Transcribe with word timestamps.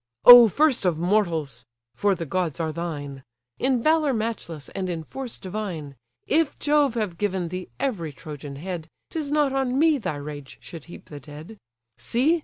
"O 0.25 0.47
first 0.47 0.83
of 0.83 0.97
mortals! 0.97 1.63
(for 1.93 2.15
the 2.15 2.25
gods 2.25 2.59
are 2.59 2.71
thine) 2.71 3.23
In 3.59 3.83
valour 3.83 4.13
matchless, 4.15 4.67
and 4.69 4.89
in 4.89 5.03
force 5.03 5.37
divine! 5.37 5.95
If 6.25 6.57
Jove 6.57 6.95
have 6.95 7.19
given 7.19 7.49
thee 7.49 7.69
every 7.79 8.11
Trojan 8.11 8.55
head, 8.55 8.87
'Tis 9.11 9.29
not 9.29 9.53
on 9.53 9.77
me 9.77 9.99
thy 9.99 10.15
rage 10.15 10.57
should 10.59 10.85
heap 10.85 11.09
the 11.09 11.19
dead. 11.19 11.59
See! 11.99 12.39